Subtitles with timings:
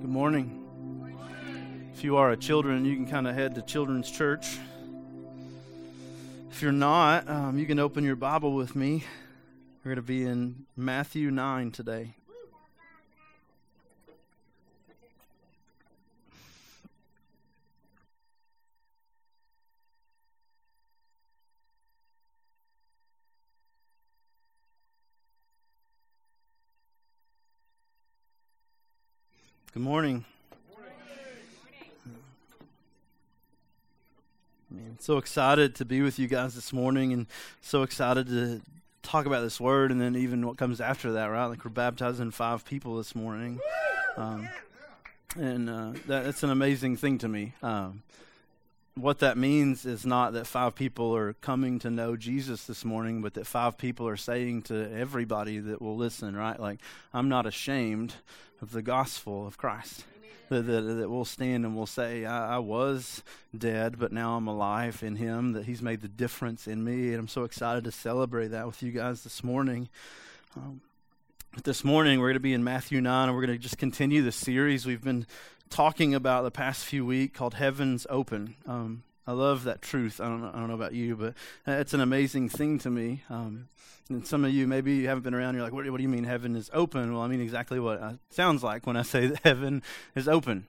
[0.00, 1.12] Good morning.
[1.92, 4.58] If you are a children, you can kind of head to children's church.
[6.50, 9.04] If you're not, um, you can open your Bible with me.
[9.84, 12.14] We're going to be in Matthew 9 today.
[29.72, 30.24] Good morning.
[34.68, 37.28] Man, so excited to be with you guys this morning and
[37.60, 38.62] so excited to
[39.04, 41.46] talk about this word and then even what comes after that, right?
[41.46, 43.60] Like we're baptizing five people this morning.
[44.16, 44.48] Um,
[45.36, 47.54] and uh, that, that's an amazing thing to me.
[47.62, 48.02] Um,
[48.94, 53.22] what that means is not that five people are coming to know Jesus this morning,
[53.22, 56.58] but that five people are saying to everybody that will listen, right?
[56.58, 56.80] Like,
[57.14, 58.14] I'm not ashamed
[58.60, 60.04] of the gospel of Christ.
[60.48, 63.22] That, that, that we'll stand and we'll say, I, I, was
[63.56, 67.10] dead, but now I'm alive in Him, that He's made the difference in me.
[67.10, 69.88] And I'm so excited to celebrate that with you guys this morning.
[70.56, 70.80] Um,
[71.62, 74.22] this morning, we're going to be in Matthew 9, and we're going to just continue
[74.22, 75.24] the series we've been
[75.70, 78.56] talking about the past few weeks called Heaven's Open.
[78.66, 80.20] Um, I love that truth.
[80.20, 81.34] I don't, know, I don't know about you, but
[81.66, 83.22] it's an amazing thing to me.
[83.30, 83.68] Um,
[84.08, 86.08] and some of you, maybe you haven't been around, you're like, what, what do you
[86.08, 87.14] mean heaven is open?
[87.14, 89.82] Well, I mean exactly what it sounds like when I say that heaven
[90.14, 90.66] is open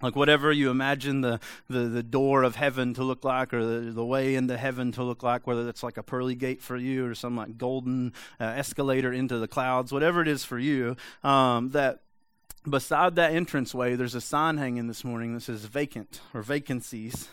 [0.00, 3.90] like whatever you imagine the, the, the door of heaven to look like or the,
[3.90, 7.06] the way into heaven to look like whether it's like a pearly gate for you
[7.06, 11.70] or some like golden uh, escalator into the clouds whatever it is for you um,
[11.70, 12.00] that
[12.68, 17.28] beside that entranceway there's a sign hanging this morning that says vacant or vacancies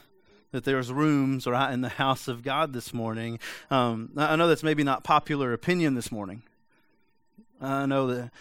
[0.51, 3.39] that there's rooms right in the house of God this morning.
[3.69, 6.43] Um, I know that's maybe not popular opinion this morning.
[7.59, 8.31] I know that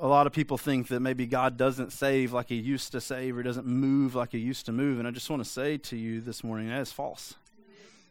[0.00, 3.36] a lot of people think that maybe God doesn't save like he used to save
[3.36, 4.98] or doesn't move like he used to move.
[4.98, 7.34] And I just want to say to you this morning that is false.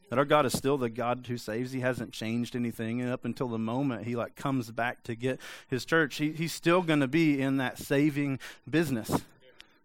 [0.09, 1.71] That our God is still the God who saves.
[1.71, 3.01] He hasn't changed anything.
[3.01, 6.53] And up until the moment he like comes back to get his church, he, he's
[6.53, 8.39] still going to be in that saving
[8.69, 9.21] business.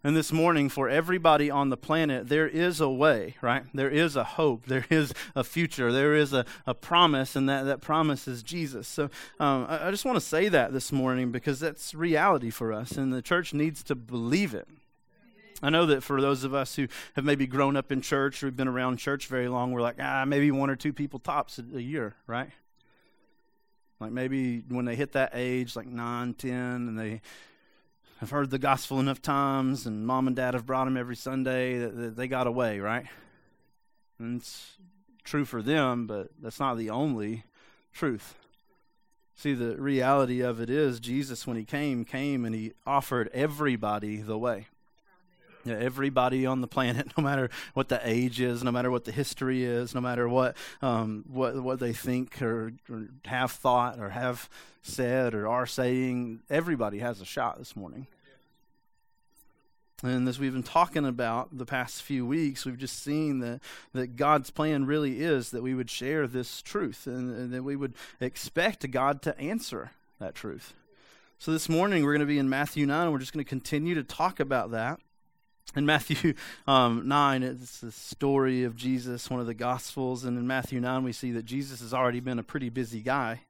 [0.02, 3.64] And this morning, for everybody on the planet, there is a way, right?
[3.74, 4.64] There is a hope.
[4.66, 5.92] There is a future.
[5.92, 8.88] There is a, a promise, and that, that promise is Jesus.
[8.88, 12.72] So um, I, I just want to say that this morning because that's reality for
[12.72, 14.68] us, and the church needs to believe it.
[15.62, 18.46] I know that for those of us who have maybe grown up in church or
[18.46, 21.58] have been around church very long, we're like, ah, maybe one or two people tops
[21.58, 22.50] a, year, right?
[23.98, 27.20] Like maybe when they hit that age, like nine, ten, and they
[28.20, 31.78] have heard the gospel enough times, and mom and dad have brought them every Sunday
[31.78, 33.06] that they got away, right?
[34.18, 34.76] And it's
[35.24, 37.44] true for them, but that's not the only
[37.92, 38.34] truth.
[39.34, 44.18] See, the reality of it is Jesus, when he came, came and he offered everybody
[44.18, 44.68] the way.
[45.64, 49.12] Yeah, everybody on the planet, no matter what the age is, no matter what the
[49.12, 54.10] history is, no matter what um, what what they think or, or have thought or
[54.10, 54.48] have
[54.82, 58.06] said or are saying, everybody has a shot this morning.
[60.02, 63.60] And as we've been talking about the past few weeks, we've just seen that,
[63.92, 67.76] that God's plan really is that we would share this truth and, and that we
[67.76, 70.72] would expect God to answer that truth.
[71.38, 73.48] So this morning we're going to be in Matthew 9, and we're just going to
[73.48, 75.00] continue to talk about that.
[75.76, 76.34] In Matthew
[76.66, 80.24] um, 9, it's the story of Jesus, one of the Gospels.
[80.24, 83.42] And in Matthew 9, we see that Jesus has already been a pretty busy guy.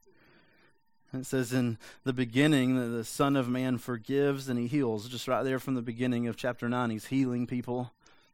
[1.13, 5.09] It says in the beginning that the Son of Man forgives and he heals.
[5.09, 7.93] Just right there from the beginning of chapter 9, he's healing people.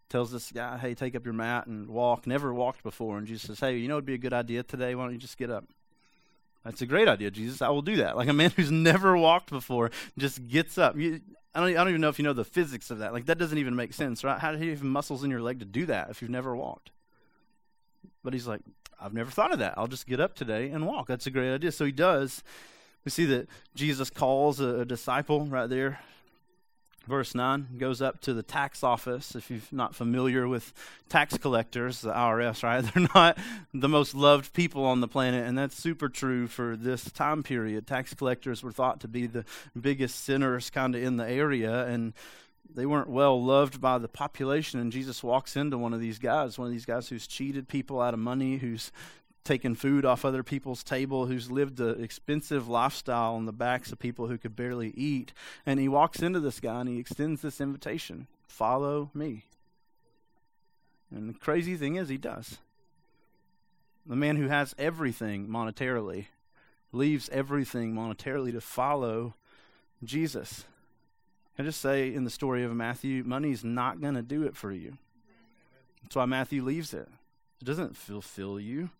[0.09, 2.26] Tells this guy, hey, take up your mat and walk.
[2.26, 3.19] Never walked before.
[3.19, 4.94] And Jesus says, hey, you know it would be a good idea today?
[4.94, 5.65] Why don't you just get up?
[6.65, 7.62] That's a great idea, Jesus.
[7.62, 8.16] I will do that.
[8.16, 10.97] Like a man who's never walked before just gets up.
[10.97, 11.20] You,
[11.56, 13.14] I, don't, I don't even know if you know the physics of that.
[13.14, 14.38] Like, that doesn't even make sense, right?
[14.38, 16.90] How do you have muscles in your leg to do that if you've never walked?
[18.22, 18.60] But he's like,
[19.00, 19.74] I've never thought of that.
[19.78, 21.06] I'll just get up today and walk.
[21.06, 21.72] That's a great idea.
[21.72, 22.42] So he does.
[23.06, 26.00] We see that Jesus calls a, a disciple right there.
[27.06, 29.36] Verse 9 goes up to the tax office.
[29.36, 30.72] If you're not familiar with
[31.08, 32.84] tax collectors, the IRS, right?
[32.94, 33.38] They're not
[33.72, 37.86] the most loved people on the planet, and that's super true for this time period.
[37.86, 39.44] Tax collectors were thought to be the
[39.80, 42.12] biggest sinners kind of in the area, and
[42.74, 44.80] they weren't well loved by the population.
[44.80, 48.00] And Jesus walks into one of these guys, one of these guys who's cheated people
[48.00, 48.91] out of money, who's
[49.47, 53.98] taken food off other people's table, who's lived an expensive lifestyle on the backs of
[53.98, 55.33] people who could barely eat.
[55.65, 59.45] And he walks into this guy and he extends this invitation follow me.
[61.10, 62.59] And the crazy thing is, he does.
[64.07, 66.27] The man who has everything monetarily
[66.93, 69.34] leaves everything monetarily to follow
[70.03, 70.65] Jesus.
[71.59, 74.72] I just say in the story of Matthew, money's not going to do it for
[74.72, 74.97] you.
[76.03, 77.09] That's why Matthew leaves it.
[77.60, 78.91] It doesn't fulfill you.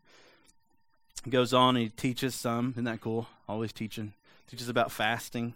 [1.28, 2.70] Goes on, he teaches some.
[2.73, 3.26] Isn't that cool?
[3.49, 4.12] Always teaching.
[4.49, 5.55] Teaches about fasting.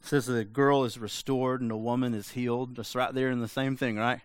[0.00, 2.74] Says the girl is restored and the woman is healed.
[2.74, 4.20] Just right there in the same thing, right?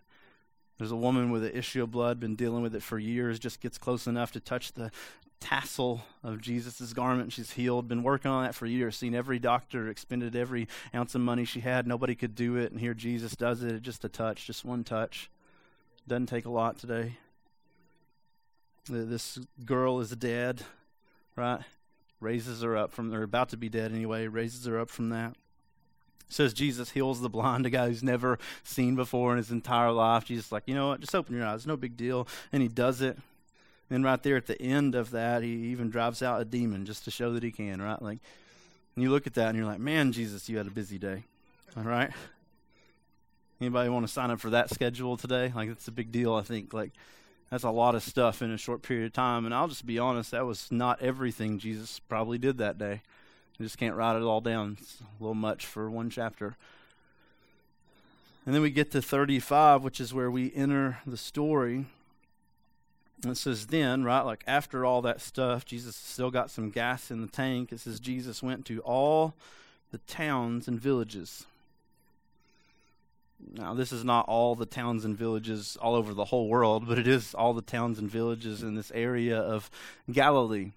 [0.77, 3.61] There's a woman with an issue of blood, been dealing with it for years, just
[3.61, 4.91] gets close enough to touch the
[5.39, 7.31] tassel of Jesus' garment.
[7.31, 11.21] She's healed, been working on that for years, seen every doctor, expended every ounce of
[11.21, 11.85] money she had.
[11.85, 13.83] Nobody could do it, and here Jesus does it.
[13.83, 15.29] Just a touch, just one touch.
[16.07, 17.17] Doesn't take a lot today.
[18.89, 20.61] This girl is dead,
[21.35, 21.61] right?
[22.19, 25.35] Raises her up from, they're about to be dead anyway, raises her up from that
[26.33, 30.25] says Jesus heals the blind, a guy who's never seen before in his entire life.
[30.25, 32.27] Jesus like, you know what, just open your eyes, no big deal.
[32.51, 33.17] And he does it.
[33.89, 37.05] And right there at the end of that, he even drives out a demon just
[37.05, 38.01] to show that he can, right?
[38.01, 38.19] Like,
[38.95, 41.23] and you look at that and you're like, man, Jesus, you had a busy day.
[41.77, 42.11] All right?
[43.61, 45.51] Anybody want to sign up for that schedule today?
[45.55, 46.73] Like, it's a big deal, I think.
[46.73, 46.91] Like,
[47.53, 49.45] that's a lot of stuff in a short period of time.
[49.45, 53.03] And I'll just be honest, that was not everything Jesus probably did that day.
[53.59, 54.77] I just can't write it all down.
[54.81, 56.55] It's a little much for one chapter.
[58.47, 61.85] And then we get to 35, which is where we enter the story.
[63.23, 67.21] It says, then, right, like after all that stuff, Jesus still got some gas in
[67.21, 67.71] the tank.
[67.71, 69.35] It says, Jesus went to all
[69.91, 71.45] the towns and villages.
[73.51, 76.97] Now, this is not all the towns and villages all over the whole world, but
[76.97, 79.69] it is all the towns and villages in this area of
[80.11, 80.71] Galilee.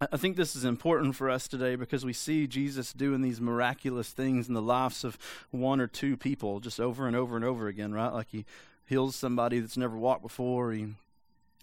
[0.00, 4.10] I think this is important for us today because we see Jesus doing these miraculous
[4.10, 5.16] things in the lives of
[5.50, 8.12] one or two people just over and over and over again, right?
[8.12, 8.44] Like he
[8.86, 10.72] heals somebody that's never walked before.
[10.72, 10.88] He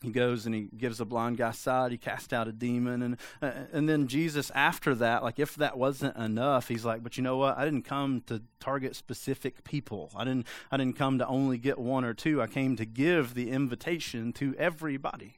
[0.01, 1.91] he goes and he gives a blind guy sight.
[1.91, 5.77] He casts out a demon, and uh, and then Jesus after that, like if that
[5.77, 7.57] wasn't enough, he's like, but you know what?
[7.57, 10.11] I didn't come to target specific people.
[10.15, 12.41] I didn't I didn't come to only get one or two.
[12.41, 15.37] I came to give the invitation to everybody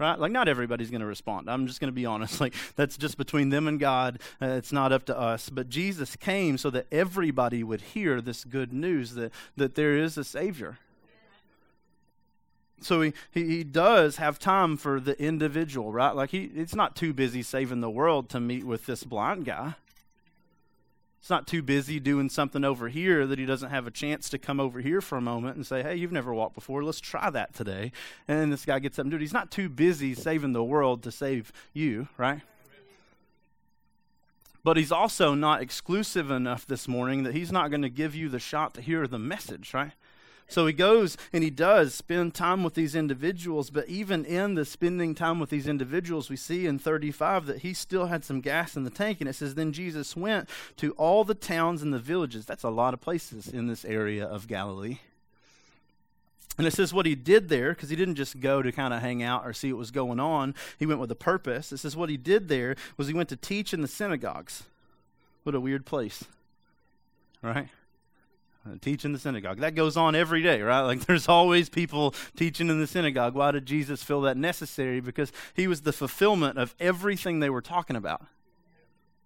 [0.00, 0.18] right?
[0.18, 1.50] Like, not everybody's going to respond.
[1.50, 2.40] I'm just going to be honest.
[2.40, 4.18] Like, that's just between them and God.
[4.40, 5.50] Uh, it's not up to us.
[5.50, 10.16] But Jesus came so that everybody would hear this good news that, that there is
[10.16, 10.78] a Savior.
[12.82, 16.14] So he, he, he does have time for the individual, right?
[16.14, 19.74] Like, he, it's not too busy saving the world to meet with this blind guy.
[21.20, 24.38] It's not too busy doing something over here that he doesn't have a chance to
[24.38, 26.82] come over here for a moment and say, hey, you've never walked before.
[26.82, 27.92] Let's try that today.
[28.26, 29.20] And this guy gets up and do it.
[29.20, 32.40] He's not too busy saving the world to save you, right?
[34.64, 38.30] But he's also not exclusive enough this morning that he's not going to give you
[38.30, 39.92] the shot to hear the message, right?
[40.50, 44.64] So he goes and he does spend time with these individuals, but even in the
[44.64, 48.76] spending time with these individuals, we see in 35 that he still had some gas
[48.76, 49.20] in the tank.
[49.20, 50.48] And it says, Then Jesus went
[50.78, 52.46] to all the towns and the villages.
[52.46, 54.98] That's a lot of places in this area of Galilee.
[56.58, 59.00] And it says what he did there, because he didn't just go to kind of
[59.00, 60.54] hang out or see what was going on.
[60.78, 61.72] He went with a purpose.
[61.72, 64.64] It says what he did there was he went to teach in the synagogues.
[65.44, 66.24] What a weird place,
[67.40, 67.68] right?
[68.66, 69.58] Uh, teach in the synagogue.
[69.60, 70.82] That goes on every day, right?
[70.82, 73.34] Like there's always people teaching in the synagogue.
[73.34, 75.00] Why did Jesus feel that necessary?
[75.00, 78.22] Because he was the fulfillment of everything they were talking about.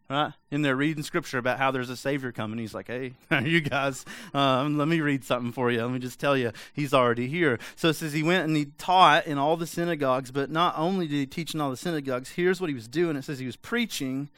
[0.08, 0.34] Right?
[0.50, 2.58] In there reading scripture about how there's a Savior coming.
[2.58, 4.04] He's like, hey, you guys,
[4.34, 5.82] um, let me read something for you.
[5.82, 7.58] Let me just tell you, he's already here.
[7.74, 11.08] So it says he went and he taught in all the synagogues, but not only
[11.08, 13.16] did he teach in all the synagogues, here's what he was doing.
[13.16, 14.28] It says he was preaching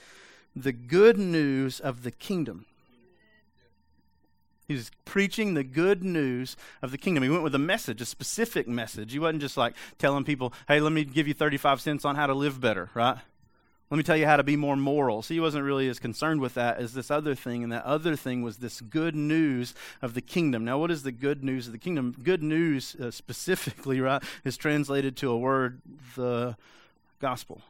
[0.55, 2.65] the good news of the kingdom.
[4.67, 7.23] He was preaching the good news of the kingdom.
[7.23, 9.13] He went with a message, a specific message.
[9.13, 12.27] He wasn't just like telling people, hey, let me give you 35 cents on how
[12.27, 13.19] to live better, right?
[13.91, 15.23] Let me tell you how to be more moral.
[15.23, 17.63] So he wasn't really as concerned with that as this other thing.
[17.63, 20.65] And that other thing was this good news of the kingdom.
[20.65, 22.17] Now, what is the good news of the kingdom?
[22.21, 25.81] Good news, uh, specifically, right, is translated to a word,
[26.17, 26.57] the
[27.21, 27.61] gospel.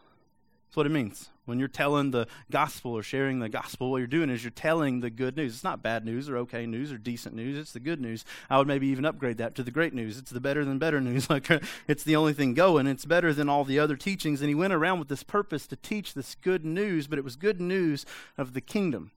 [0.76, 1.30] That's what it means.
[1.46, 5.00] When you're telling the gospel or sharing the gospel, what you're doing is you're telling
[5.00, 5.54] the good news.
[5.54, 7.56] It's not bad news or okay news or decent news.
[7.56, 8.26] It's the good news.
[8.50, 10.18] I would maybe even upgrade that to the great news.
[10.18, 11.30] It's the better than better news.
[11.36, 11.48] Like
[11.88, 12.86] it's the only thing going.
[12.86, 14.42] It's better than all the other teachings.
[14.42, 17.36] And he went around with this purpose to teach this good news, but it was
[17.36, 18.04] good news
[18.36, 19.12] of the kingdom.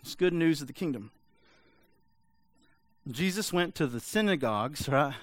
[0.00, 1.12] It's good news of the kingdom.
[3.08, 5.14] Jesus went to the synagogues, right?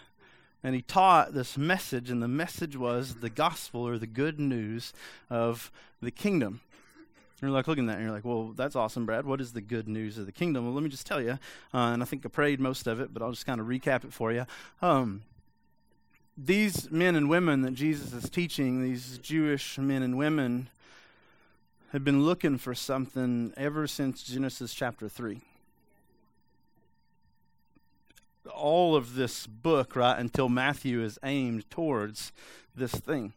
[0.63, 4.93] And he taught this message, and the message was the gospel or the good news
[5.29, 6.61] of the kingdom.
[7.41, 9.25] And you're like looking at that, and you're like, well, that's awesome, Brad.
[9.25, 10.65] What is the good news of the kingdom?
[10.65, 11.39] Well, let me just tell you,
[11.73, 14.03] uh, and I think I prayed most of it, but I'll just kind of recap
[14.03, 14.45] it for you.
[14.81, 15.23] Um,
[16.37, 20.69] these men and women that Jesus is teaching, these Jewish men and women,
[21.91, 25.41] have been looking for something ever since Genesis chapter 3.
[28.50, 32.31] All of this book, right, until Matthew is aimed towards
[32.75, 33.33] this thing.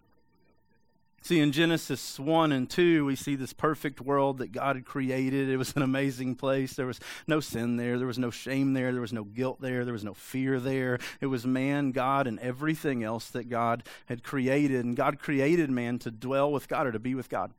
[1.25, 5.49] See, in Genesis 1 and 2, we see this perfect world that God had created.
[5.49, 6.75] It was an amazing place.
[6.75, 7.97] There was no sin there.
[7.97, 8.93] There was no shame there.
[8.93, 9.87] There was no guilt there.
[9.87, 10.99] There was no fear there.
[11.23, 14.85] It was man, God, and everything else that God had created.
[14.85, 17.53] And God created man to dwell with God or to be with God.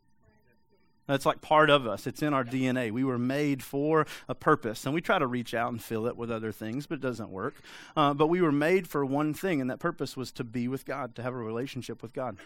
[1.07, 2.07] That's like part of us.
[2.07, 2.91] It's in our DNA.
[2.91, 4.85] We were made for a purpose.
[4.85, 7.29] And we try to reach out and fill it with other things, but it doesn't
[7.29, 7.55] work.
[7.95, 10.85] Uh, but we were made for one thing, and that purpose was to be with
[10.85, 12.37] God, to have a relationship with God.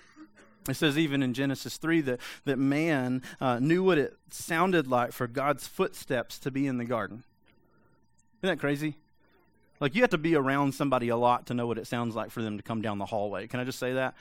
[0.68, 5.14] It says even in Genesis 3 that, that man uh, knew what it sounded like
[5.14, 7.24] for God's footsteps to be in the garden.
[8.42, 8.96] Isn't that crazy?
[9.80, 12.32] Like, you have to be around somebody a lot to know what it sounds like
[12.32, 13.48] for them to come down the hallway.
[13.48, 14.16] Can I just say that?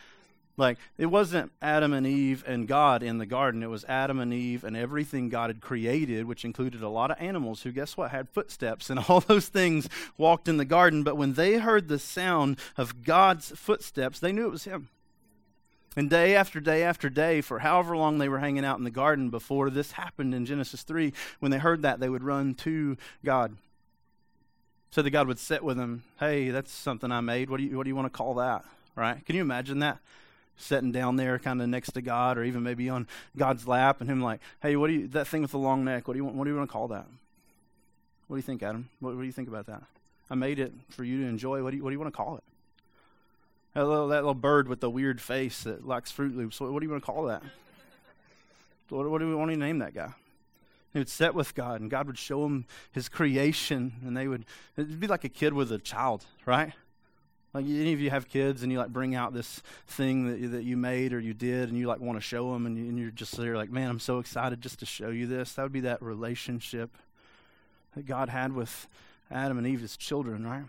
[0.59, 3.63] Like, it wasn't Adam and Eve and God in the garden.
[3.63, 7.17] It was Adam and Eve and everything God had created, which included a lot of
[7.21, 9.89] animals who, guess what, had footsteps and all those things
[10.19, 11.05] walked in the garden.
[11.05, 14.89] But when they heard the sound of God's footsteps, they knew it was Him.
[15.97, 18.91] And day after day after day, for however long they were hanging out in the
[18.91, 22.97] garden before this happened in Genesis 3, when they heard that, they would run to
[23.25, 23.57] God.
[24.91, 26.03] So that God would sit with them.
[26.19, 27.49] Hey, that's something I made.
[27.49, 28.65] What do you, what do you want to call that?
[28.97, 29.25] Right?
[29.25, 29.99] Can you imagine that?
[30.61, 34.11] Sitting down there kind of next to God or even maybe on God's lap and
[34.11, 36.25] him like, hey, what do you, that thing with the long neck, what do you
[36.25, 37.07] want, what do you want to call that?
[38.27, 38.89] What do you think, Adam?
[38.99, 39.85] What, what do you think about that?
[40.29, 41.63] I made it for you to enjoy.
[41.63, 42.45] What do you, what do you want to call it?
[43.75, 46.61] That little, that little bird with the weird face that likes Froot Loops.
[46.61, 47.43] What, what do you want to call that?
[48.89, 50.13] What, what do we want to name that guy?
[50.93, 54.45] He would sit with God, and God would show him his creation, and they would.
[54.77, 56.73] It'd be like a kid with a child, right?
[57.59, 60.49] Like any of you have kids, and you like bring out this thing that you,
[60.51, 62.85] that you made or you did, and you like want to show them, and, you,
[62.85, 65.55] and you're just there like, man, I'm so excited just to show you this.
[65.55, 66.97] That would be that relationship
[67.97, 68.87] that God had with
[69.29, 70.63] Adam and Eve, his children, right?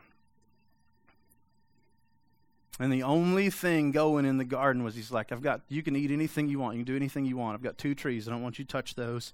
[2.80, 5.96] And the only thing going in the garden was he's like, I've got, you can
[5.96, 6.76] eat anything you want.
[6.76, 7.54] You can do anything you want.
[7.54, 8.28] I've got two trees.
[8.28, 9.32] I don't want you to touch those.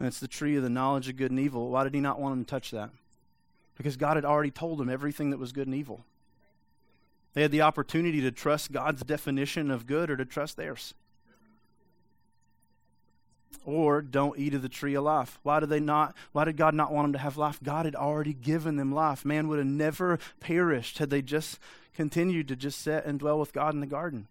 [0.00, 1.70] And it's the tree of the knowledge of good and evil.
[1.70, 2.90] Why did he not want him to touch that?
[3.76, 6.04] Because God had already told him everything that was good and evil.
[7.36, 10.94] They had the opportunity to trust God's definition of good or to trust theirs.
[13.66, 15.38] Or don't eat of the tree of life.
[15.42, 16.16] Why did they not?
[16.32, 17.62] Why did God not want them to have life?
[17.62, 19.26] God had already given them life.
[19.26, 21.58] Man would have never perished had they just
[21.94, 24.28] continued to just sit and dwell with God in the garden.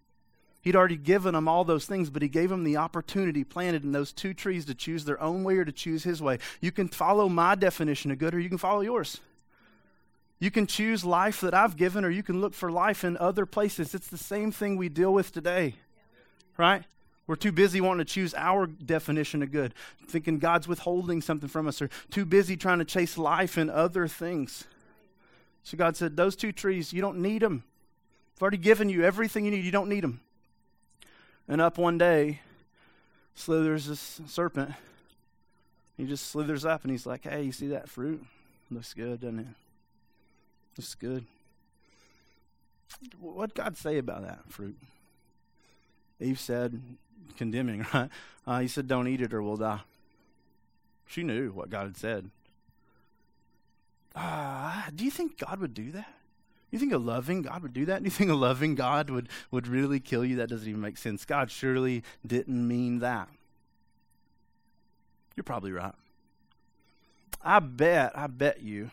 [0.64, 3.92] He'd already given them all those things, but he gave them the opportunity planted in
[3.92, 6.40] those two trees to choose their own way or to choose his way.
[6.60, 9.20] You can follow my definition of good or you can follow yours.
[10.40, 13.46] You can choose life that I've given or you can look for life in other
[13.46, 13.96] places.
[13.96, 15.76] It's the same thing we deal with today,
[16.58, 16.84] right?
[17.28, 19.74] We're too busy wanting to choose our definition of good,
[20.08, 24.08] thinking God's withholding something from us, or too busy trying to chase life in other
[24.08, 24.66] things.
[25.64, 27.64] So God said, Those two trees, you don't need them.
[28.36, 29.66] I've already given you everything you need.
[29.66, 30.20] You don't need them.
[31.48, 32.42] And up one day,
[33.34, 34.74] slithers this serpent.
[35.98, 38.24] He just slithers up and he's like, Hey, you see that fruit?
[38.70, 39.48] Looks good, doesn't it?
[40.78, 41.26] Looks good.
[43.20, 44.78] What'd God say about that fruit?
[46.20, 46.82] Eve said,
[47.38, 48.10] condemning, right?
[48.46, 49.82] Uh, he said, Don't eat it or we'll die.
[51.08, 52.30] She knew what God had said.
[54.16, 56.08] Uh, do you think God would do that?
[56.72, 58.00] You think a loving God would do that?
[58.00, 60.38] Do you think a loving God would, would really kill you?
[60.38, 61.26] That doesn't even make sense.
[61.26, 63.30] God surely didn't mean that.
[65.36, 65.94] You're probably right.
[67.44, 68.90] I bet, I bet you,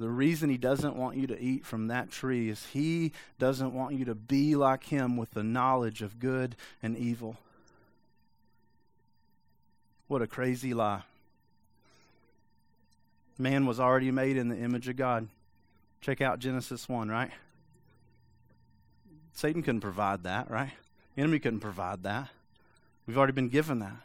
[0.00, 3.94] the reason he doesn't want you to eat from that tree is he doesn't want
[3.94, 7.36] you to be like him with the knowledge of good and evil.
[10.08, 11.02] What a crazy lie.
[13.36, 15.28] Man was already made in the image of God.
[16.00, 17.30] Check out Genesis 1, right?
[19.34, 20.72] Satan couldn't provide that, right?
[21.14, 22.28] The enemy couldn't provide that.
[23.06, 23.96] We've already been given that.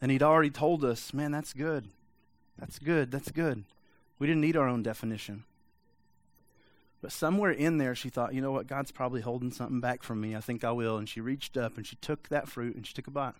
[0.00, 1.88] And he'd already told us, man, that's good.
[2.58, 3.12] That's good.
[3.12, 3.62] That's good.
[4.18, 5.44] We didn't need our own definition.
[7.02, 8.66] But somewhere in there, she thought, you know what?
[8.66, 10.34] God's probably holding something back from me.
[10.34, 10.96] I think I will.
[10.96, 13.34] And she reached up and she took that fruit and she took a bite.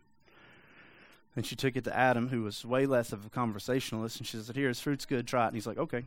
[1.36, 4.36] And she took it to Adam, who was way less of a conversationalist, and she
[4.38, 5.48] said, Here, his fruit's good, try it.
[5.48, 6.04] And he's like, Okay.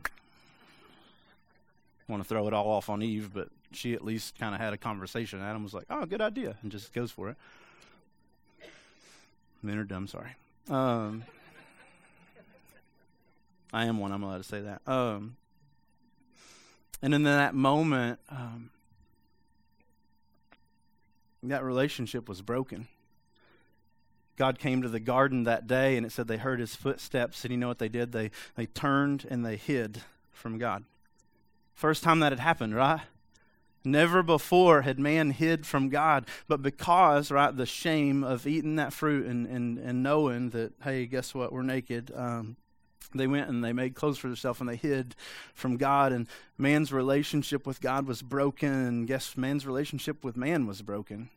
[2.06, 4.72] Want to throw it all off on Eve, but she at least kind of had
[4.72, 5.42] a conversation.
[5.42, 7.36] Adam was like, Oh, good idea, and just goes for it.
[9.62, 10.36] Men are dumb, sorry.
[10.70, 11.24] Um,
[13.72, 14.82] I am one, I'm allowed to say that.
[14.86, 15.36] Um,
[17.02, 18.70] and in that moment, um,
[21.42, 22.88] that relationship was broken
[24.38, 27.50] God came to the garden that day, and it said they heard his footsteps, and
[27.50, 28.12] you know what they did?
[28.12, 30.84] They, they turned and they hid from God.
[31.74, 33.00] First time that had happened, right?
[33.84, 38.92] Never before had man hid from God, but because, right, the shame of eating that
[38.92, 42.56] fruit and, and, and knowing that, hey, guess what, we're naked, um,
[43.14, 45.14] they went and they made clothes for themselves and they hid
[45.54, 50.66] from God, and man's relationship with God was broken, and guess man's relationship with man
[50.66, 51.30] was broken.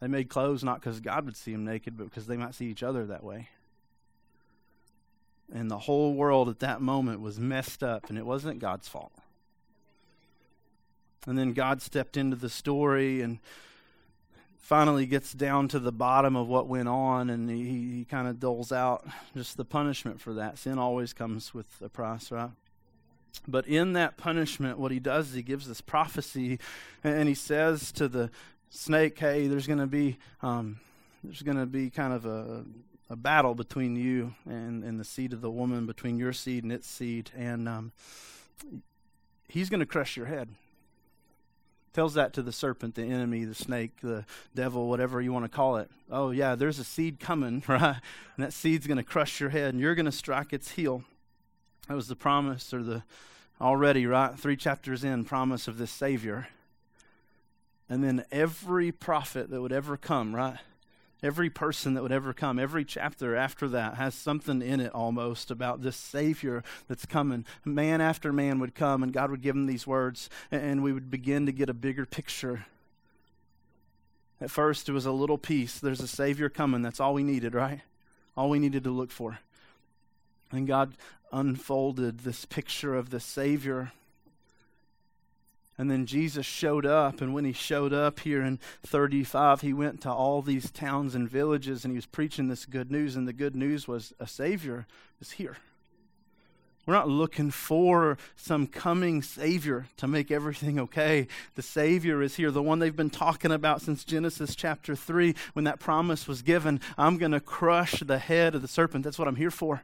[0.00, 2.66] They made clothes not because God would see them naked, but because they might see
[2.66, 3.48] each other that way.
[5.52, 9.12] And the whole world at that moment was messed up, and it wasn't God's fault.
[11.26, 13.38] And then God stepped into the story and
[14.66, 18.40] finally gets down to the bottom of what went on, and he, he kind of
[18.40, 19.06] doles out
[19.36, 20.58] just the punishment for that.
[20.58, 22.50] Sin always comes with a price, right?
[23.46, 26.58] But in that punishment, what he does is he gives this prophecy,
[27.04, 28.28] and he says to the
[28.68, 30.80] snake, "Hey, there's going to be um,
[31.22, 32.64] there's going to be kind of a
[33.08, 36.72] a battle between you and, and the seed of the woman, between your seed and
[36.72, 37.92] its seed, and um,
[39.46, 40.48] he's going to crush your head."
[41.96, 45.48] Tells that to the serpent, the enemy, the snake, the devil, whatever you want to
[45.48, 45.90] call it.
[46.10, 47.96] Oh, yeah, there's a seed coming, right?
[48.36, 51.04] And that seed's going to crush your head, and you're going to strike its heel.
[51.88, 53.02] That was the promise, or the
[53.62, 54.38] already, right?
[54.38, 56.48] Three chapters in, promise of this Savior.
[57.88, 60.58] And then every prophet that would ever come, right?
[61.22, 65.50] Every person that would ever come, every chapter after that has something in it almost
[65.50, 67.46] about this Savior that's coming.
[67.64, 71.10] Man after man would come, and God would give them these words, and we would
[71.10, 72.66] begin to get a bigger picture.
[74.40, 75.78] At first, it was a little piece.
[75.78, 76.82] There's a Savior coming.
[76.82, 77.80] That's all we needed, right?
[78.36, 79.38] All we needed to look for.
[80.52, 80.92] And God
[81.32, 83.92] unfolded this picture of the Savior
[85.78, 90.00] and then Jesus showed up, and when he showed up here in 35, he went
[90.02, 93.14] to all these towns and villages and he was preaching this good news.
[93.14, 94.86] And the good news was a Savior
[95.20, 95.58] is here.
[96.86, 101.26] We're not looking for some coming Savior to make everything okay.
[101.56, 105.64] The Savior is here, the one they've been talking about since Genesis chapter 3 when
[105.64, 106.80] that promise was given.
[106.96, 109.04] I'm going to crush the head of the serpent.
[109.04, 109.82] That's what I'm here for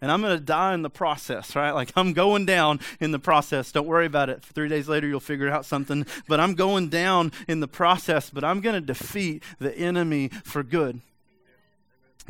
[0.00, 1.72] and I'm going to die in the process, right?
[1.72, 3.72] Like I'm going down in the process.
[3.72, 4.42] Don't worry about it.
[4.42, 6.06] Three days later, you'll figure out something.
[6.28, 10.62] But I'm going down in the process, but I'm going to defeat the enemy for
[10.62, 11.00] good.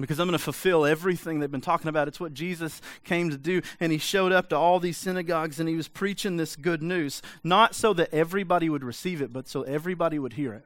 [0.00, 2.06] Because I'm going to fulfill everything they've been talking about.
[2.08, 3.60] It's what Jesus came to do.
[3.80, 7.20] And he showed up to all these synagogues and he was preaching this good news.
[7.42, 10.64] Not so that everybody would receive it, but so everybody would hear it.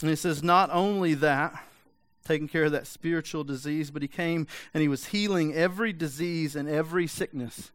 [0.00, 1.64] And he says, not only that,
[2.24, 6.56] taking care of that spiritual disease, but he came and he was healing every disease
[6.56, 7.72] and every sickness.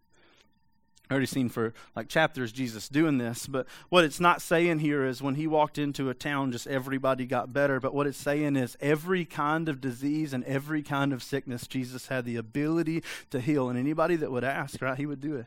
[1.10, 5.06] I already seen for like chapters Jesus doing this, but what it's not saying here
[5.06, 7.80] is when he walked into a town, just everybody got better.
[7.80, 12.08] But what it's saying is every kind of disease and every kind of sickness, Jesus
[12.08, 13.70] had the ability to heal.
[13.70, 15.46] And anybody that would ask, right, he would do it.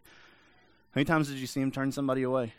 [0.93, 2.55] How many times did you see him turn somebody away?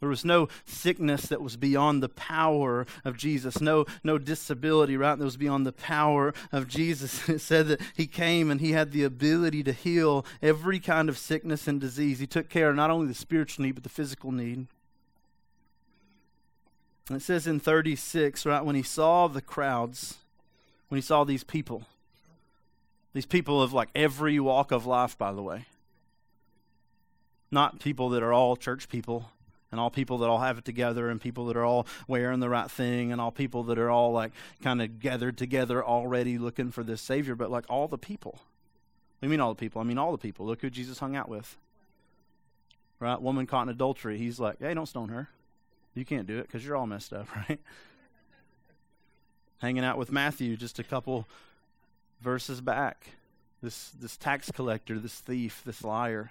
[0.00, 5.18] There was no sickness that was beyond the power of Jesus, no, no disability, right?
[5.18, 7.26] That was beyond the power of Jesus.
[7.36, 11.16] It said that he came and he had the ability to heal every kind of
[11.16, 12.18] sickness and disease.
[12.18, 14.66] He took care of not only the spiritual need, but the physical need.
[17.08, 20.16] And it says in 36, right, when he saw the crowds,
[20.88, 21.84] when he saw these people,
[23.12, 25.66] these people of like every walk of life, by the way,
[27.50, 29.30] not people that are all church people
[29.70, 32.48] and all people that all have it together and people that are all wearing the
[32.48, 36.70] right thing and all people that are all like kind of gathered together already looking
[36.70, 37.34] for this savior.
[37.34, 38.40] But like all the people
[39.20, 41.28] we mean all the people i mean all the people look who jesus hung out
[41.28, 41.56] with.
[42.98, 43.20] Right?
[43.20, 45.28] Woman caught in adultery he's like hey don't stone her.
[45.94, 47.60] You can't do it because you're all messed up right?
[49.58, 51.26] Hanging out with matthew just a couple
[52.20, 53.10] verses back.
[53.62, 56.30] This this tax collector this thief this liar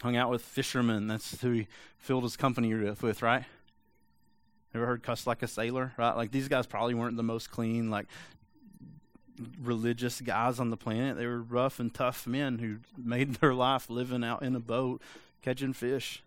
[0.00, 1.06] hung out with fishermen.
[1.06, 1.66] That's who he
[1.98, 3.44] filled his company with, right?
[4.74, 6.14] Ever heard cuss like a sailor, right?
[6.14, 8.06] Like these guys probably weren't the most clean, like
[9.60, 11.16] religious guys on the planet.
[11.16, 15.02] They were rough and tough men who made their life living out in a boat,
[15.42, 16.22] catching fish.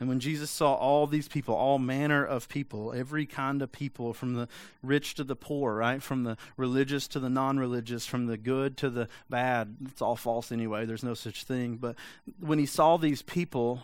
[0.00, 4.12] And when Jesus saw all these people, all manner of people, every kind of people,
[4.12, 4.48] from the
[4.80, 6.00] rich to the poor, right?
[6.00, 9.76] From the religious to the non religious, from the good to the bad.
[9.86, 10.86] It's all false anyway.
[10.86, 11.76] There's no such thing.
[11.76, 11.96] But
[12.38, 13.82] when he saw these people,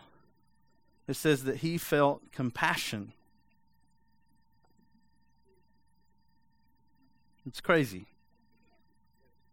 [1.08, 3.12] it says that he felt compassion.
[7.44, 8.06] It's crazy.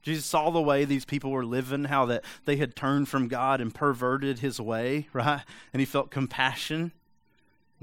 [0.01, 3.61] Jesus saw the way these people were living, how that they had turned from God
[3.61, 5.41] and perverted his way, right?
[5.73, 6.91] And he felt compassion.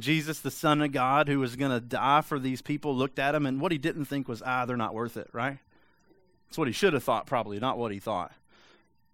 [0.01, 3.35] Jesus, the Son of God, who was going to die for these people, looked at
[3.35, 5.59] him, and what he didn't think was, ah, they're not worth it, right?
[6.47, 8.33] That's what he should have thought, probably, not what he thought.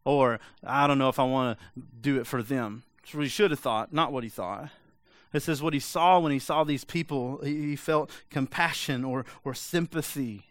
[0.05, 2.83] Or, I don't know if I want to do it for them.
[3.01, 4.69] That's what he should have thought, not what he thought.
[5.33, 9.53] It says what he saw when he saw these people, he felt compassion or, or
[9.53, 10.45] sympathy.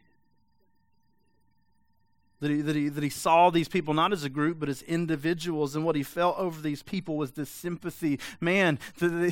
[2.44, 4.82] That he, that, he, that he saw these people not as a group, but as
[4.82, 5.78] individuals.
[5.78, 8.20] And what he felt over these people was this sympathy.
[8.42, 9.32] Man, I,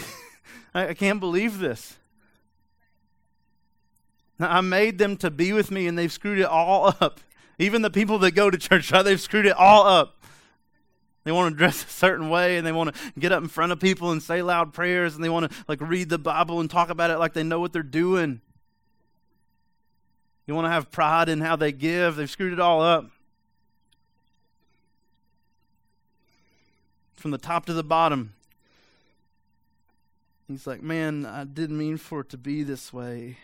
[0.74, 1.98] I can't believe this.
[4.40, 7.20] I made them to be with me, and they've screwed it all up.
[7.60, 10.24] Even the people that go to church, right, they've screwed it all up.
[11.26, 13.74] They want to dress a certain way and they want to get up in front
[13.74, 16.72] of people and say loud prayers and they want to like read the Bible and
[16.72, 18.40] talk about it like they know what they're doing.
[20.52, 22.16] Want to have pride in how they give.
[22.16, 23.10] They've screwed it all up.
[27.16, 28.34] From the top to the bottom.
[30.48, 33.38] He's like, man, I didn't mean for it to be this way.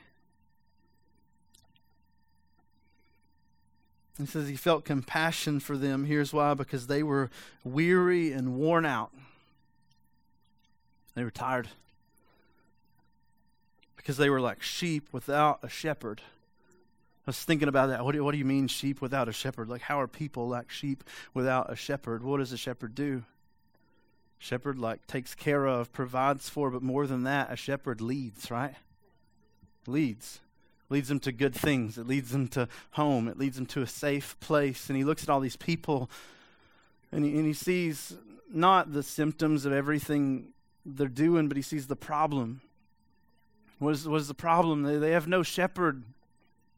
[4.18, 6.06] He says he felt compassion for them.
[6.06, 7.30] Here's why because they were
[7.64, 9.12] weary and worn out.
[11.14, 11.70] They were tired.
[13.96, 16.22] Because they were like sheep without a shepherd.
[17.28, 18.04] I was thinking about that.
[18.06, 19.70] What do, what do you mean, sheep without a shepherd?
[19.70, 22.24] Like, how are people like sheep without a shepherd?
[22.24, 23.24] What does a shepherd do?
[24.40, 28.76] Shepherd, like, takes care of, provides for, but more than that, a shepherd leads, right?
[29.86, 30.40] Leads
[30.90, 31.98] leads them to good things.
[31.98, 33.28] It leads them to home.
[33.28, 34.90] It leads them to a safe place.
[34.90, 36.10] And he looks at all these people
[37.12, 38.16] and he, and he sees
[38.52, 40.50] not the symptoms of everything
[40.86, 42.62] they're doing, but he sees the problem.
[43.80, 44.84] What is, what is the problem?
[44.84, 46.04] They, they have no shepherd.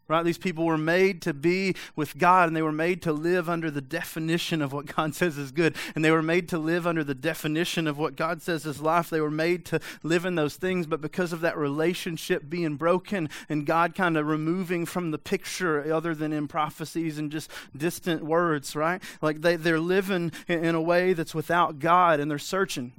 [0.09, 0.25] Right?
[0.25, 3.69] These people were made to be with God and they were made to live under
[3.69, 5.75] the definition of what God says is good.
[5.93, 9.11] And they were made to live under the definition of what God says is life.
[9.11, 13.29] They were made to live in those things, but because of that relationship being broken
[13.47, 18.25] and God kind of removing from the picture other than in prophecies and just distant
[18.25, 19.03] words, right?
[19.21, 22.93] Like they, they're living in, in a way that's without God and they're searching.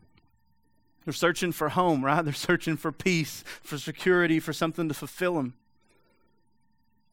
[1.05, 2.23] They're searching for home, right?
[2.25, 5.55] They're searching for peace, for security, for something to fulfill them.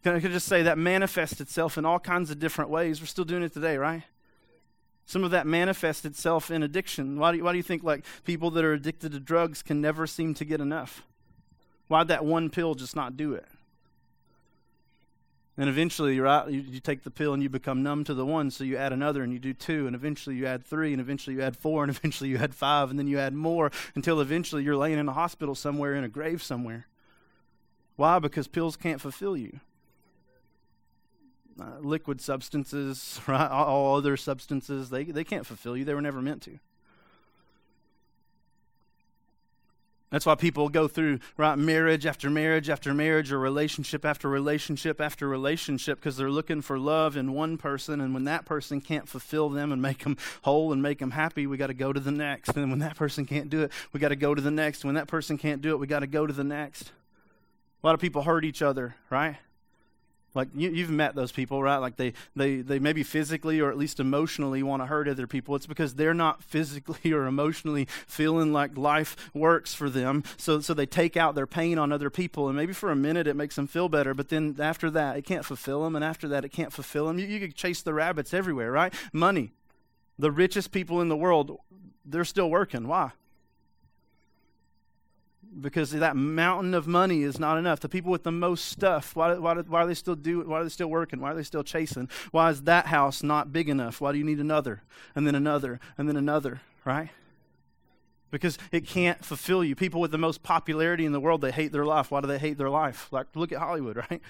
[0.04, 3.02] Can I just say that manifests itself in all kinds of different ways?
[3.02, 4.04] We're still doing it today, right?
[5.06, 7.18] Some of that manifests itself in addiction.
[7.18, 9.82] Why do, you, why do you think like people that are addicted to drugs can
[9.82, 11.04] never seem to get enough?
[11.88, 13.46] Why'd that one pill just not do it?
[15.58, 18.52] And eventually, right, you, you, take the pill and you become numb to the one,
[18.52, 21.38] so you add another and you do two, and eventually you add three, and eventually
[21.38, 24.64] you add four, and eventually you add five, and then you add more until eventually
[24.64, 26.86] you're laying in a hospital somewhere in a grave somewhere.
[27.96, 28.20] Why?
[28.20, 29.60] Because pills can't fulfill you
[31.60, 33.50] uh, liquid substances, right?
[33.50, 35.86] All other substances, they, they can't fulfill you.
[35.86, 36.60] They were never meant to.
[40.10, 45.02] That's why people go through right marriage after marriage after marriage or relationship after relationship
[45.02, 49.10] after relationship because they're looking for love in one person and when that person can't
[49.10, 52.00] fulfill them and make them whole and make them happy, we got to go to
[52.00, 52.56] the next.
[52.56, 54.86] And when that person can't do it, we got to go to the next.
[54.86, 56.94] When that person can't do it, we got to go to the next.
[57.84, 59.36] A lot of people hurt each other, right?
[60.38, 61.78] Like you, have met those people, right?
[61.78, 65.56] Like they, they, they maybe physically or at least emotionally want to hurt other people.
[65.56, 70.24] It's because they're not physically or emotionally feeling like life works for them.
[70.38, 73.28] So, so they take out their pain on other people, and maybe for a minute
[73.28, 74.14] it makes them feel better.
[74.14, 77.18] But then after that, it can't fulfill them, and after that, it can't fulfill them.
[77.18, 78.94] You, you could chase the rabbits everywhere, right?
[79.12, 79.52] Money,
[80.20, 81.60] the richest people in the world,
[82.06, 82.88] they're still working.
[82.88, 83.12] Why?
[85.60, 87.80] Because that mountain of money is not enough.
[87.80, 90.42] The people with the most stuff, why, why, why are they still do?
[90.42, 91.20] Why are they still working?
[91.20, 92.10] Why are they still chasing?
[92.32, 94.00] Why is that house not big enough?
[94.02, 94.84] Why do you need another
[95.16, 96.62] and then another and then another?
[96.86, 97.10] Right?
[98.30, 99.76] Because it can't fulfill you.
[99.76, 102.12] People with the most popularity in the world, they hate their life.
[102.12, 103.08] Why do they hate their life?
[103.12, 104.22] Like look at Hollywood, right?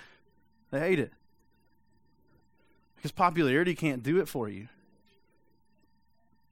[0.71, 1.11] They hate it
[2.97, 4.67] because popularity can't do it for you.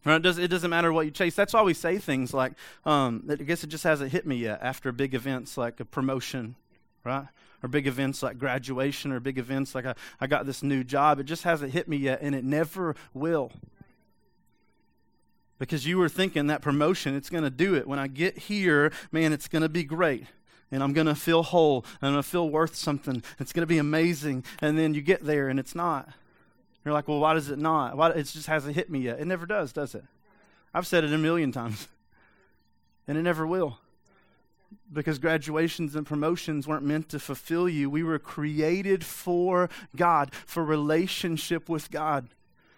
[0.06, 0.18] Right?
[0.18, 1.36] It, does, it doesn't matter what you chase.
[1.36, 2.54] That's why we say things like,
[2.86, 6.56] um, I guess it just hasn't hit me yet after big events like a promotion,
[7.04, 7.28] right?
[7.64, 11.20] Or big events like graduation or big events like I, I got this new job.
[11.20, 13.52] It just hasn't hit me yet, and it never will.
[15.58, 17.88] Because you were thinking that promotion, it's going to do it.
[17.88, 20.26] When I get here, man, it's going to be great
[20.72, 23.24] and I'm going to feel whole and I'm going to feel worth something.
[23.40, 24.44] It's going to be amazing.
[24.62, 26.10] And then you get there and it's not.
[26.86, 27.98] You're like, well, why does it not?
[27.98, 29.20] Why, it just hasn't hit me yet.
[29.20, 30.04] It never does, does it?
[30.74, 31.88] I've said it a million times,
[33.08, 33.80] and it never will.
[34.92, 37.90] because graduations and promotions weren't meant to fulfill you.
[37.90, 42.30] We were created for God, for relationship with God.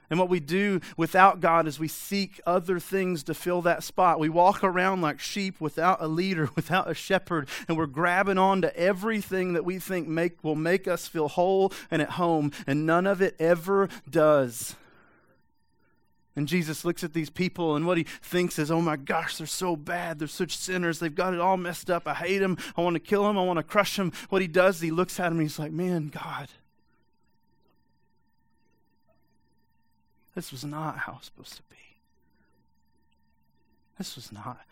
[0.10, 4.20] And what we do without God is we seek other things to fill that spot.
[4.20, 8.62] We walk around like sheep without a leader, without a shepherd, and we're grabbing on
[8.62, 12.86] to everything that we think make, will make us feel whole and at home, and
[12.86, 14.76] none of it ever does.
[16.38, 19.48] And Jesus looks at these people, and what he thinks is, oh my gosh, they're
[19.48, 20.20] so bad.
[20.20, 21.00] They're such sinners.
[21.00, 22.08] They've got it all messed up.
[22.08, 22.58] I hate them.
[22.78, 23.40] I want to kill them.
[23.40, 24.14] I want to crush them.
[24.30, 26.48] What he does, he looks at them, and he's like, man, God,
[30.38, 31.98] this was not how it was supposed to be.
[33.98, 34.68] This was not.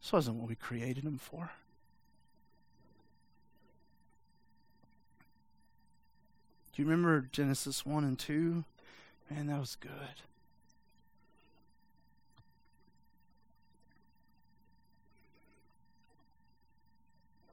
[0.00, 1.50] This wasn't what we created him for.
[6.74, 8.64] Do you remember Genesis 1 and 2?
[9.30, 9.92] Man, that was good.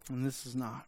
[0.08, 0.86] And this is not.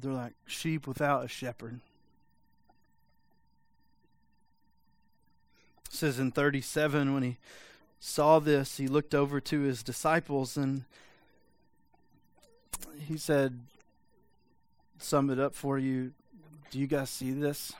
[0.00, 1.80] They're like sheep without a shepherd.
[5.86, 7.36] It says in 37 when he
[7.98, 10.84] saw this, he looked over to his disciples and
[13.06, 13.58] he said,
[14.98, 16.12] sum it up for you.
[16.70, 17.72] Do you guys see this?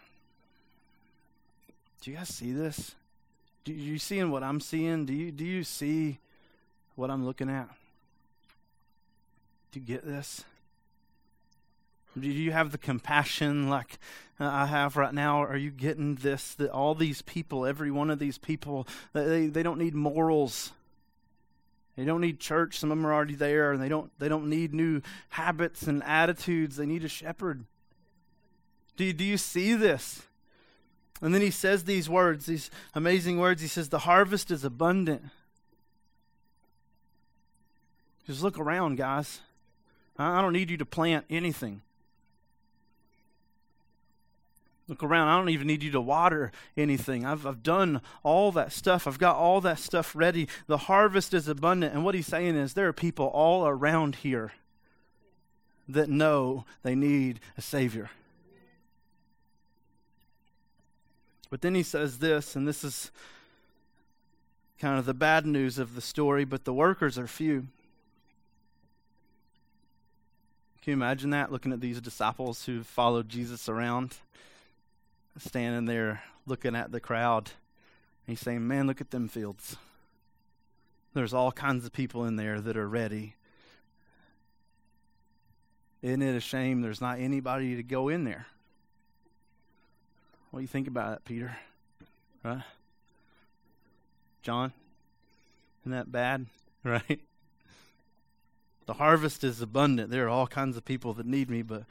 [2.00, 2.94] Do you guys see this?
[3.64, 5.04] Do you seeing what I'm seeing?
[5.04, 6.18] Do you do you see
[6.96, 7.68] what I'm looking at?
[9.70, 10.44] Do you get this?
[12.18, 13.98] Do you have the compassion like
[14.40, 15.42] uh, I have right now?
[15.42, 16.54] Are you getting this?
[16.54, 20.72] That all these people, every one of these people, they, they don't need morals.
[21.96, 22.78] They don't need church.
[22.78, 26.02] Some of them are already there, and they don't, they don't need new habits and
[26.02, 26.76] attitudes.
[26.76, 27.64] They need a shepherd.
[28.96, 30.22] Do you, do you see this?
[31.22, 33.62] And then he says these words, these amazing words.
[33.62, 35.24] He says, The harvest is abundant.
[38.26, 39.40] Just look around, guys.
[40.18, 41.82] I don't need you to plant anything.
[44.90, 45.28] Look around.
[45.28, 47.24] I don't even need you to water anything.
[47.24, 49.06] I've, I've done all that stuff.
[49.06, 50.48] I've got all that stuff ready.
[50.66, 51.94] The harvest is abundant.
[51.94, 54.50] And what he's saying is there are people all around here
[55.88, 58.10] that know they need a Savior.
[61.50, 63.12] But then he says this, and this is
[64.80, 67.68] kind of the bad news of the story, but the workers are few.
[70.82, 71.52] Can you imagine that?
[71.52, 74.16] Looking at these disciples who followed Jesus around?
[75.38, 77.50] Standing there looking at the crowd.
[78.26, 79.76] He's saying, Man, look at them fields.
[81.14, 83.34] There's all kinds of people in there that are ready.
[86.02, 88.46] Isn't it a shame there's not anybody to go in there?
[90.50, 91.56] What do you think about that, Peter?
[92.42, 92.62] Right?
[94.42, 94.72] John?
[95.82, 96.46] Isn't that bad?
[96.82, 97.20] Right?
[98.86, 100.10] The harvest is abundant.
[100.10, 101.84] There are all kinds of people that need me, but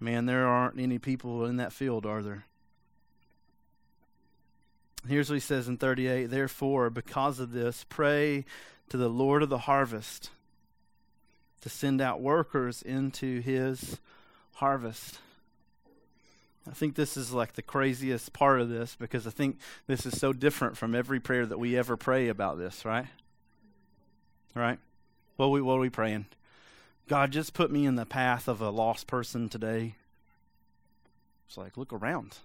[0.00, 2.44] man, there aren't any people in that field, are there?
[5.08, 8.44] Here's what he says in 38 Therefore, because of this, pray
[8.88, 10.30] to the Lord of the harvest
[11.62, 13.98] to send out workers into his
[14.54, 15.18] harvest.
[16.68, 20.18] I think this is like the craziest part of this because I think this is
[20.18, 23.06] so different from every prayer that we ever pray about this, right?
[24.54, 24.78] Right?
[25.36, 26.26] What are we, what are we praying?
[27.08, 29.96] God, just put me in the path of a lost person today.
[31.48, 32.36] It's like, look around.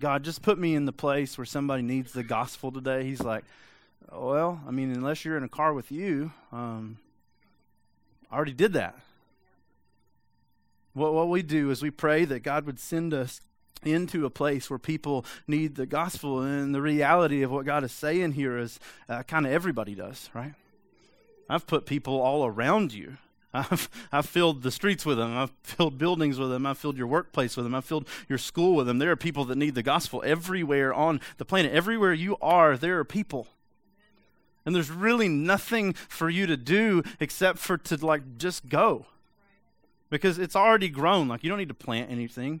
[0.00, 3.04] God, just put me in the place where somebody needs the gospel today.
[3.04, 3.44] He's like,
[4.10, 6.98] well, I mean, unless you're in a car with you, um,
[8.30, 8.96] I already did that.
[10.94, 13.42] What, what we do is we pray that God would send us
[13.84, 16.40] into a place where people need the gospel.
[16.40, 20.30] And the reality of what God is saying here is uh, kind of everybody does,
[20.32, 20.54] right?
[21.48, 23.18] I've put people all around you
[23.52, 25.36] I've, I've filled the streets with them.
[25.36, 26.66] I've filled buildings with them.
[26.66, 27.74] I've filled your workplace with them.
[27.74, 28.98] I've filled your school with them.
[28.98, 31.72] There are people that need the gospel everywhere on the planet.
[31.72, 33.48] Everywhere you are, there are people.
[34.64, 39.06] And there's really nothing for you to do except for to like just go.
[40.10, 41.26] Because it's already grown.
[41.28, 42.60] Like you don't need to plant anything.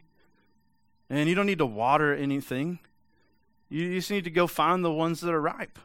[1.08, 2.80] And you don't need to water anything.
[3.68, 5.78] You just need to go find the ones that are ripe.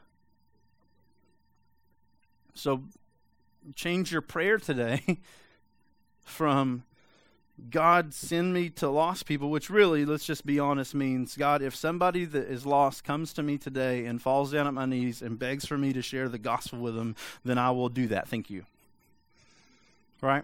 [2.56, 2.84] So
[3.76, 5.20] change your prayer today
[6.24, 6.84] from
[7.70, 11.74] God send me to lost people, which really, let's just be honest, means God, if
[11.74, 15.40] somebody that is lost comes to me today and falls down at my knees and
[15.40, 18.28] begs for me to share the gospel with them, then I will do that.
[18.28, 18.66] Thank you.
[20.22, 20.44] Right?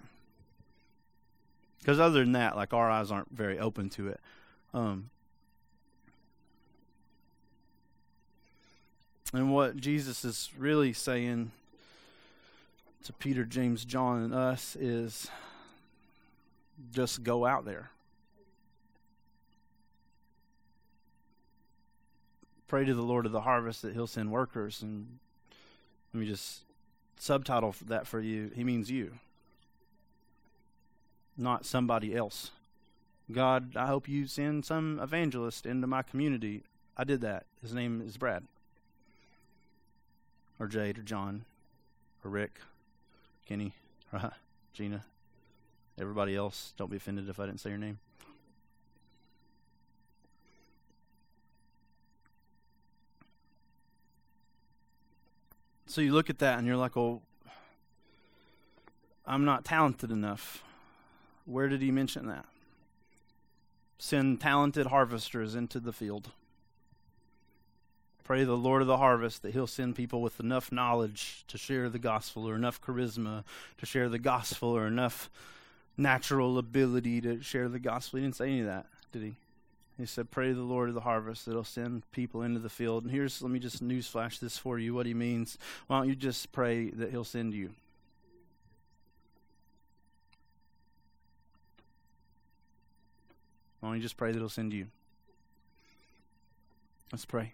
[1.80, 4.20] Because other than that, like our eyes aren't very open to it.
[4.74, 5.10] Um,
[9.34, 11.52] And what Jesus is really saying
[13.06, 15.30] to Peter, James, John, and us is
[16.92, 17.90] just go out there.
[22.68, 24.82] Pray to the Lord of the harvest that He'll send workers.
[24.82, 25.20] And
[26.14, 26.62] let me just
[27.18, 28.52] subtitle that for you.
[28.56, 29.14] He means you,
[31.38, 32.52] not somebody else.
[33.32, 36.64] God, I hope you send some evangelist into my community.
[36.98, 37.46] I did that.
[37.62, 38.44] His name is Brad,
[40.60, 41.46] or Jade, or John,
[42.24, 42.60] or Rick,
[43.52, 43.74] Kenny,
[44.14, 44.32] right?
[44.72, 45.04] Gina,
[46.00, 46.74] everybody else.
[46.78, 48.00] Don't be offended if I didn't say your name.
[55.86, 57.24] So you look at that and you're like, "Oh,
[59.26, 60.64] I'm not talented enough."
[61.44, 62.46] Where did he mention that?
[63.98, 66.32] Send talented harvesters into the field.
[68.32, 71.90] Pray the Lord of the harvest that He'll send people with enough knowledge to share
[71.90, 73.44] the gospel, or enough charisma
[73.78, 75.30] to share the gospel, or enough
[75.98, 78.20] natural ability to share the gospel.
[78.20, 79.36] He didn't say any of that, did he?
[79.98, 83.04] He said, Pray the Lord of the harvest that He'll send people into the field.
[83.04, 85.58] And here's, let me just newsflash this for you what He means.
[85.88, 87.72] Why don't you just pray that He'll send you?
[93.82, 94.88] Why don't you just pray that He'll send you?
[97.12, 97.52] Let's pray.